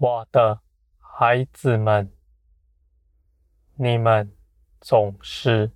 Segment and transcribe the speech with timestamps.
[0.00, 0.60] 我的
[1.00, 2.12] 孩子们，
[3.74, 4.32] 你们
[4.80, 5.72] 总是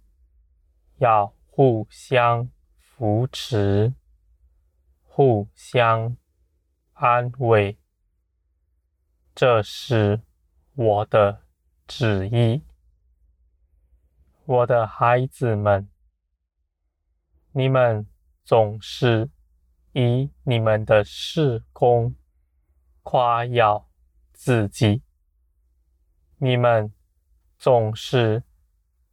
[0.99, 2.49] 要互相
[2.79, 3.93] 扶持、
[5.03, 6.17] 互相
[6.93, 7.77] 安慰，
[9.35, 10.23] 这是
[10.77, 11.43] 我的
[11.89, 12.63] 旨意。
[14.45, 15.91] 我的孩子们，
[17.51, 18.07] 你们
[18.45, 19.29] 总是
[19.95, 22.15] 以你们的事工
[23.03, 23.89] 夸耀
[24.45, 25.05] 自己，
[26.39, 26.93] 你们
[27.61, 28.43] 总是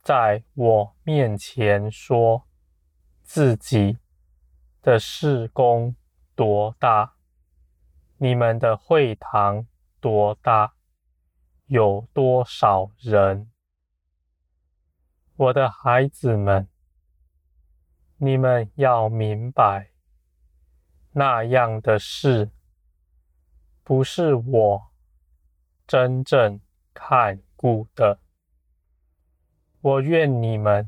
[0.01, 2.47] 在我面前说
[3.21, 3.99] 自己
[4.81, 5.95] 的事工
[6.33, 7.13] 多大，
[8.17, 9.67] 你们的会堂
[9.99, 10.73] 多大，
[11.67, 13.51] 有多少人。
[15.35, 16.67] 我的孩子们，
[18.17, 19.91] 你们要明白，
[21.11, 22.49] 那样的事
[23.83, 24.88] 不是我
[25.89, 26.61] 真正
[26.93, 28.19] 看顾的。
[29.81, 30.87] 我愿你们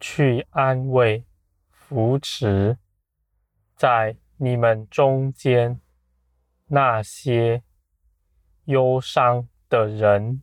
[0.00, 1.24] 去安慰、
[1.70, 2.76] 扶持
[3.76, 5.80] 在你们中间
[6.66, 7.62] 那些
[8.64, 10.42] 忧伤的人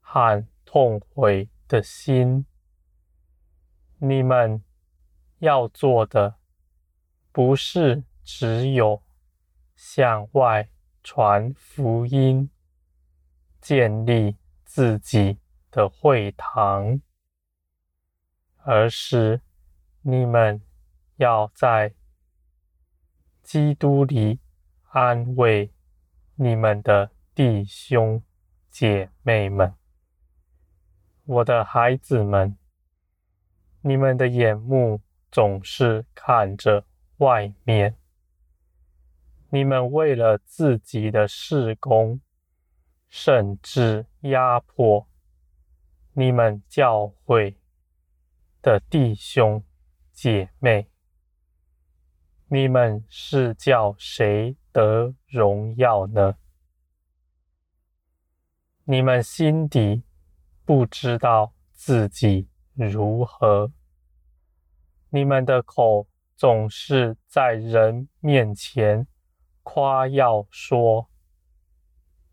[0.00, 2.46] 和痛悔的心，
[3.98, 4.64] 你们
[5.40, 6.36] 要做的
[7.30, 9.02] 不是只有
[9.74, 10.70] 向外
[11.08, 12.50] 传福音、
[13.60, 15.38] 建立自己
[15.70, 17.00] 的会堂，
[18.64, 19.40] 而是
[20.02, 20.60] 你们
[21.14, 21.94] 要在
[23.40, 24.40] 基督里
[24.88, 25.72] 安慰
[26.34, 28.20] 你们的弟兄
[28.68, 29.72] 姐妹们。
[31.24, 32.58] 我的孩子们，
[33.80, 36.84] 你们的眼目总是看着
[37.18, 37.96] 外面，
[39.50, 42.20] 你们为了自己的事工，
[43.08, 45.08] 甚至压迫
[46.12, 47.56] 你们教会
[48.60, 49.62] 的弟兄
[50.12, 50.88] 姐妹，
[52.48, 56.36] 你们是叫谁得荣耀呢？
[58.84, 60.02] 你们心底，
[60.64, 63.70] 不知道自己如何，
[65.10, 69.06] 你们的口总是在人面前
[69.68, 71.08] 夸耀说：“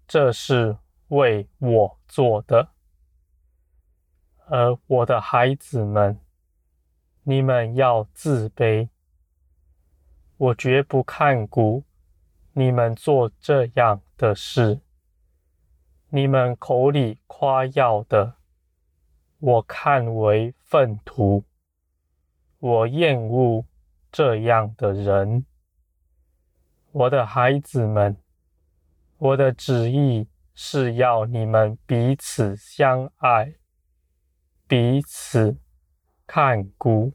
[0.08, 0.78] 这是
[1.08, 2.70] 为我做的。”
[4.46, 6.20] 而我的孩子们，
[7.24, 8.90] 你们要自卑，
[10.38, 11.84] 我绝不看顾
[12.52, 14.82] 你们做这样的事。
[16.10, 18.36] 你们口里夸耀的，
[19.40, 21.44] 我看为粪土。
[22.60, 23.66] 我厌恶
[24.12, 25.48] 这样的人。
[26.94, 28.16] 我的孩子们，
[29.18, 33.56] 我的旨意是要你们彼此相爱，
[34.68, 35.58] 彼此
[36.28, 37.12] 看顾，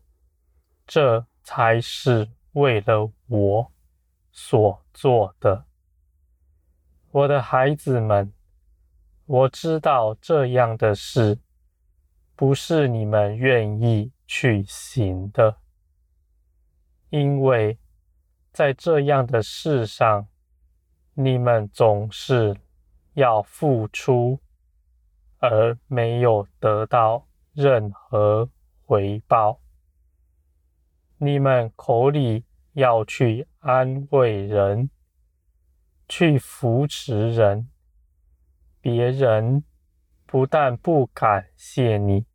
[0.85, 3.73] 这才是为了我
[4.33, 5.65] 所做的。
[7.13, 8.33] 我的孩子们。
[9.27, 11.39] 我知道这样的事
[12.35, 15.59] 不是你们愿意去行的，
[17.11, 17.79] 因为
[18.59, 20.27] 在这样的事上，
[21.15, 22.57] 你们总是
[23.13, 24.41] 要付出，
[25.39, 28.51] 而没有得到任何
[28.85, 29.61] 回报。
[31.19, 34.91] 你们口里要去安慰人，
[36.09, 37.71] 去扶持人。
[38.81, 39.63] 别人
[40.27, 42.27] 不但不感谢你，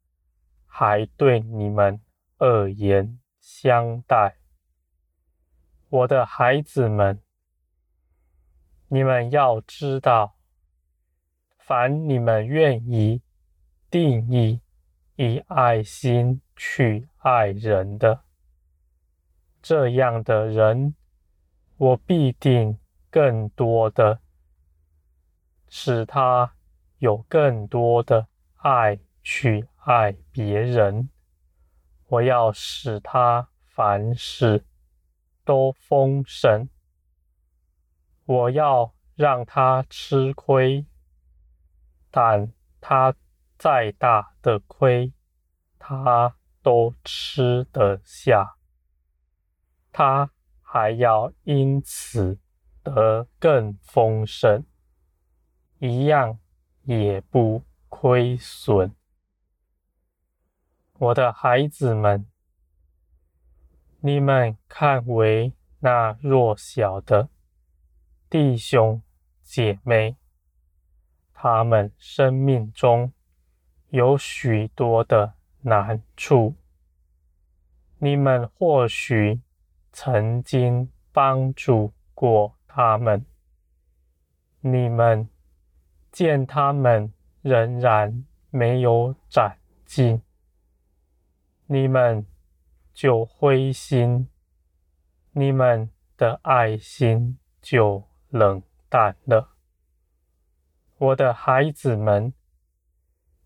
[0.67, 1.99] 还对你们
[2.37, 4.37] 恶言相待。
[5.93, 7.21] 我的孩子们，
[8.87, 10.33] 你们要知道，
[11.59, 13.21] 凡你们愿意
[13.91, 14.59] 定义
[15.17, 18.23] 以爱心去爱人的，
[19.61, 20.95] 这样的人，
[21.77, 22.79] 我必定
[23.11, 24.19] 更多的。
[25.69, 26.55] 使他
[26.97, 31.11] 有更多的爱去爱别人。
[32.07, 34.65] 我要使他凡事
[35.43, 36.69] 都丰盛。
[38.25, 40.85] 我要让他吃亏，
[42.09, 43.15] 但他
[43.57, 45.13] 再大的亏，
[45.77, 48.55] 他都吃得下。
[49.91, 50.31] 他
[50.61, 52.39] 还要因此
[52.81, 54.65] 得更丰盛。
[55.79, 56.39] 一样
[56.83, 58.95] 也不亏损。
[60.93, 62.25] 我的孩子们，
[64.05, 67.29] 你们看为那弱小的
[68.29, 69.01] 弟兄
[69.41, 70.17] 姐妹，
[71.33, 73.13] 他们生命中
[73.91, 76.55] 有许多的难处，
[77.99, 79.39] 你们或许
[79.93, 83.25] 曾经帮助过他们，
[84.59, 85.29] 你们
[86.11, 89.55] 见他们仍然没有长
[89.85, 90.21] 进，
[91.67, 92.25] 你们
[92.93, 94.29] 就灰心，
[95.31, 99.49] 你们的爱心就冷淡了。
[100.97, 102.33] 我的孩子们，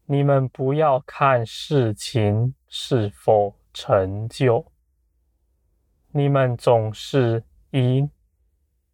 [0.06, 4.72] 你们不要看事情是否成就，
[6.12, 8.10] 你们总是以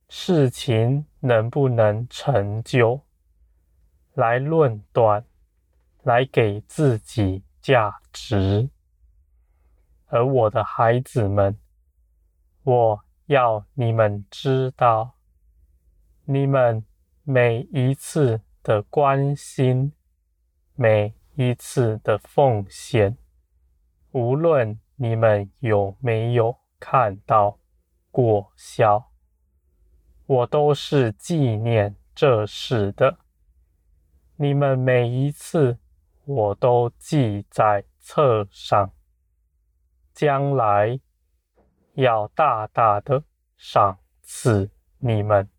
[0.07, 3.01] 事情能不能成就
[4.13, 5.25] 来论断，
[6.03, 8.69] 来给自己价值。
[10.13, 11.57] 而我的孩子们，
[12.62, 15.15] 我要你们知道，
[16.25, 16.86] 你们
[17.24, 19.92] 每一次的关心，
[20.75, 23.18] 每一次的奉献，
[24.12, 27.57] 无论你们有没有看到
[28.12, 29.10] 果效，
[30.27, 33.18] 我都是纪念这事的。
[34.36, 35.80] 你们每一次，
[36.25, 38.94] 我都记在册上。
[40.13, 41.00] 将来
[41.94, 43.24] 要大大的
[43.57, 44.69] 赏赐
[45.00, 45.50] 你们。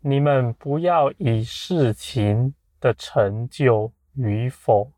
[0.00, 4.92] 你们不要以事情的成就与否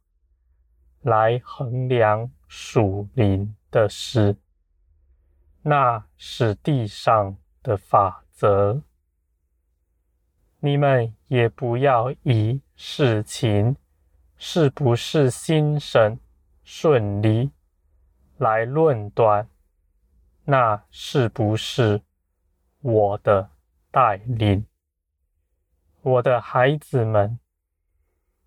[1.01, 4.37] 来衡量属灵的事，
[5.63, 8.83] 那是地上的法则。
[10.59, 13.75] 你们也不要以事情
[14.37, 16.21] 是不是心神
[16.63, 17.51] 顺利。
[18.41, 19.47] 来论断，
[20.45, 22.01] 那是不是
[22.81, 23.51] 我的
[23.91, 24.65] 带领？
[26.01, 27.39] 我的孩子们，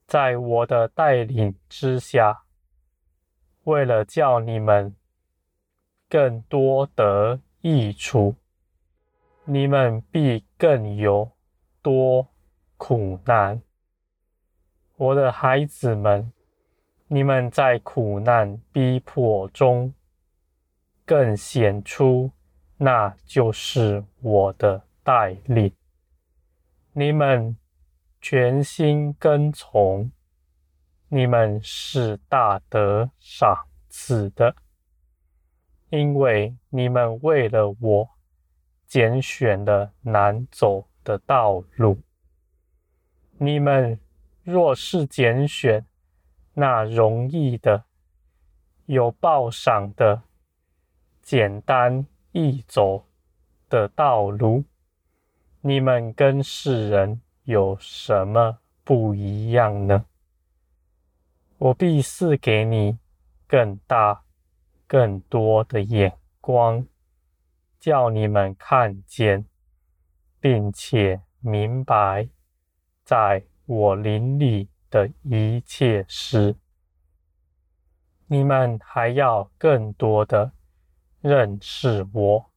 [0.08, 2.46] 在我的带领之下，
[3.66, 4.96] 为了叫你们
[6.10, 8.36] 更多得益处，
[9.46, 11.32] 你们必更有
[11.84, 12.28] 多
[12.78, 13.62] 苦难。
[14.96, 16.34] 我的孩子们。
[17.14, 19.94] 你们在苦难逼迫中，
[21.06, 22.32] 更显出
[22.76, 25.72] 那就是我的带领。
[26.94, 27.56] 你们
[28.20, 30.12] 全心跟从，
[31.08, 34.56] 你们是大得赏赐的，
[35.92, 38.10] 因为你们为了我
[38.88, 42.00] 拣选了难走的道路。
[43.38, 44.00] 你们
[44.42, 45.86] 若是拣选，
[46.54, 47.86] 那容易的、
[48.86, 50.22] 有报赏的、
[51.22, 53.06] 简单易走
[53.70, 54.64] 的道路，
[55.62, 60.06] 你们跟世人有什么不一样呢？
[61.58, 63.00] 我必赐给你
[63.48, 64.24] 更大、
[64.86, 66.86] 更多的眼光，
[67.80, 69.46] 叫你们看见，
[70.40, 72.28] 并且明白，
[73.04, 74.70] 在我灵里。
[74.94, 76.56] 的一切事，
[78.28, 80.52] 你们还要更多的
[81.20, 82.52] 认识我，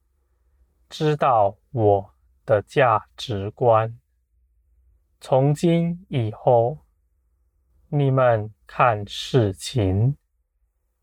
[0.90, 2.14] 知道我
[2.44, 3.98] 的价值观。
[5.18, 6.80] 从今以后，
[7.88, 10.18] 你们看事情、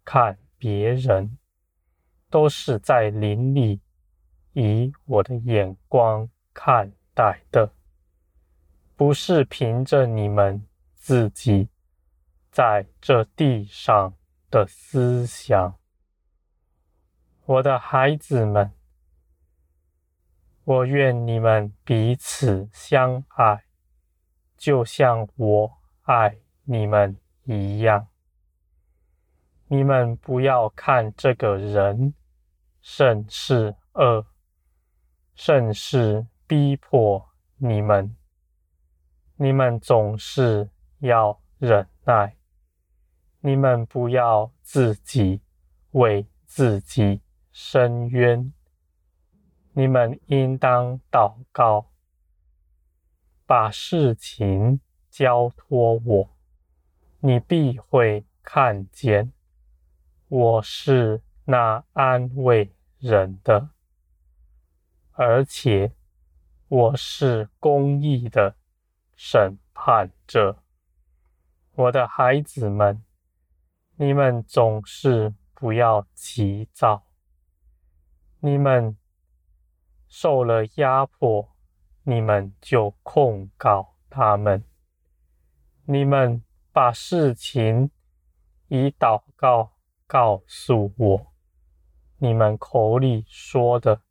[0.05, 1.39] 看别人，
[2.29, 3.81] 都是在灵里
[4.51, 7.73] 以我的眼光看待的，
[8.95, 10.63] 不是凭着你们。
[11.05, 11.67] 自己
[12.49, 14.15] 在这地上
[14.49, 15.77] 的思想，
[17.43, 18.71] 我的孩子们，
[20.63, 23.65] 我愿你们彼此相爱，
[24.55, 28.07] 就像我爱你们一样。
[29.67, 32.13] 你们不要看这个人
[32.79, 34.25] 甚是恶，
[35.35, 38.15] 甚是逼迫你们，
[39.35, 40.69] 你们总是。
[41.03, 42.37] 要忍耐，
[43.41, 45.41] 你们不要自己
[45.91, 48.53] 为自己伸冤，
[49.73, 51.91] 你们应当祷告，
[53.45, 54.79] 把事情
[55.09, 56.29] 交托我，
[57.19, 59.33] 你必会看见。
[60.29, 63.71] 我是那安慰人的，
[65.11, 65.91] 而且
[66.69, 68.55] 我是公义的
[69.17, 70.62] 审判者。
[71.75, 73.03] 我的孩子们，
[73.95, 77.07] 你们总是不要急躁。
[78.41, 78.95] 你们
[80.07, 81.55] 受了压迫，
[82.03, 84.63] 你们就控告他们。
[85.85, 87.89] 你们把事情
[88.67, 89.73] 以祷告
[90.05, 91.33] 告诉我，
[92.17, 94.03] 你们口里说的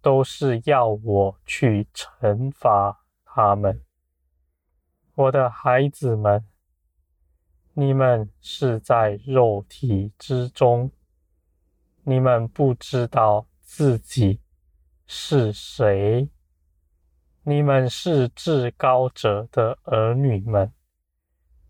[0.00, 3.82] 都是要我去惩罚他们。
[5.16, 6.46] 我的孩子们，
[7.78, 10.90] 你们是在肉体之中，
[12.04, 14.40] 你们不知道自己
[15.06, 16.26] 是谁。
[17.42, 20.72] 你们是至高者的儿女们，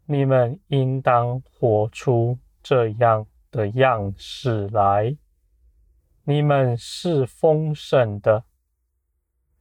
[0.04, 5.16] 你们应当活出这样的样式来。
[6.22, 8.44] 你们是丰盛的，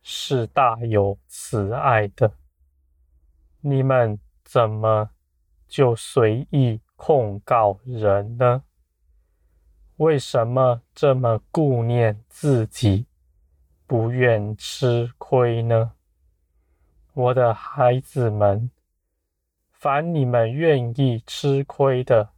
[0.03, 2.31] 是大有慈爱的。
[3.61, 5.09] 你们怎么
[5.75, 8.63] 就随意控告人呢？
[9.97, 13.07] 为什么这么顾念自己，
[13.85, 15.91] 不愿吃亏呢？
[17.11, 18.71] 我的孩子们，
[19.73, 22.29] 凡你们愿意吃亏的，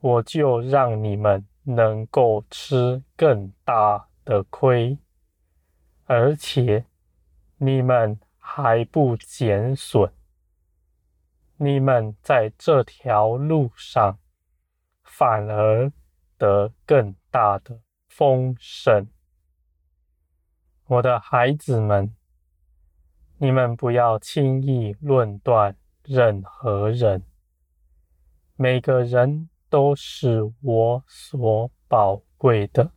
[0.00, 4.98] 我就让你们能够吃更大的亏，
[6.04, 6.84] 而且
[7.56, 10.12] 你们还不减损。
[11.64, 14.18] 你们在这条路上
[15.04, 15.92] 反而
[16.36, 19.06] 得更大的丰盛。
[20.86, 22.16] 我的孩子们，
[23.38, 27.22] 你们不要轻易论断任何人。
[28.56, 32.90] 每个人都是我所宝贵的，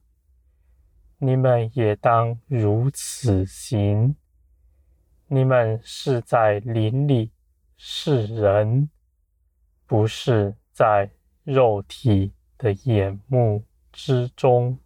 [1.19, 4.15] 你们也当如此行。
[5.27, 7.34] 你们是在林里。
[7.77, 8.89] 是人，
[9.85, 11.11] 不是在
[11.43, 14.79] 肉体的眼目之中。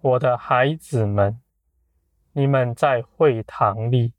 [0.00, 1.40] 我的孩子们，
[2.32, 4.14] 你们在会堂里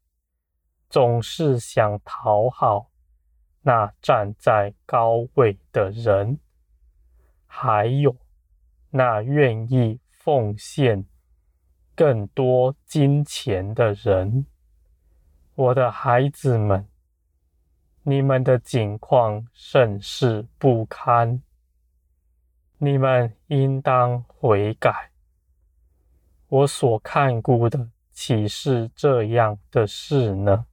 [0.89, 2.91] 总是想讨好
[3.61, 6.39] 那站在高位的人，
[7.45, 8.15] 还有
[8.91, 11.05] 那愿意奉献
[11.95, 14.45] 更多金钱的人。
[15.55, 16.87] 我的孩子们。
[18.07, 21.41] 你们的境况甚是不堪，
[22.77, 25.09] 你们应当悔改。
[26.47, 30.67] 我所看顾的岂是这样的事呢？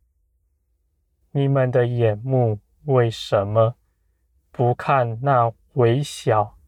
[1.31, 3.77] 你们的眼目为什么
[4.51, 6.59] 不看那微小、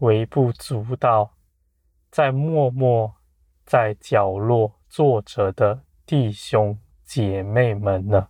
[0.00, 1.34] 微不足道，
[2.10, 3.14] 在默默
[3.64, 8.28] 在角落坐着的弟兄姐妹们呢？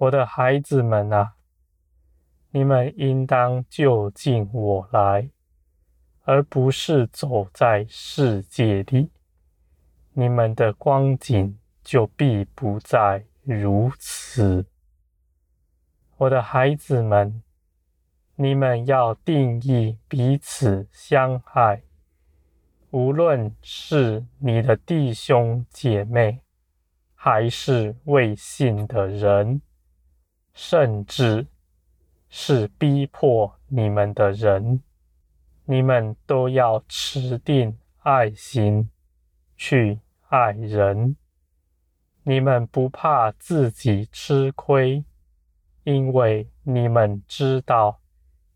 [0.00, 1.34] 我的孩子们啊，
[2.52, 5.28] 你们应当就近我来，
[6.22, 9.10] 而不是走在世界里。
[10.14, 14.64] 你们的光景就必不再如此。
[16.16, 17.42] 我的孩子们，
[18.36, 21.82] 你们要定义彼此相爱，
[22.88, 26.40] 无论是你的弟兄姐妹，
[27.14, 29.60] 还是未信的人。
[30.52, 31.46] 甚至
[32.28, 34.82] 是逼迫你们的人，
[35.64, 38.90] 你们都要持定爱心
[39.56, 41.16] 去爱人。
[42.22, 45.04] 你们不怕自己吃亏，
[45.84, 48.00] 因为你们知道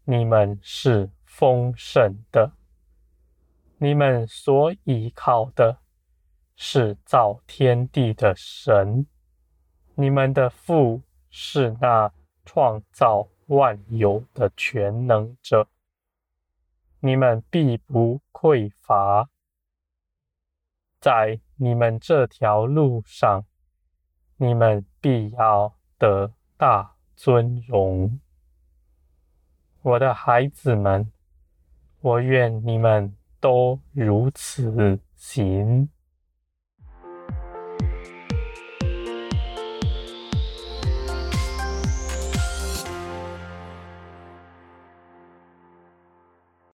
[0.04, 2.52] 你们是丰盛的。
[3.78, 5.78] 你们所依靠的
[6.56, 9.06] 是造天地的神，
[9.94, 11.02] 你们的父。
[11.36, 12.12] 是那
[12.44, 15.66] 创造万有的全能者，
[17.00, 19.28] 你们必不匮乏。
[21.00, 23.44] 在你们这条路上，
[24.36, 28.20] 你们必要得大尊荣。
[29.82, 31.10] 我的孩子们，
[32.00, 35.90] 我愿你们都如此行。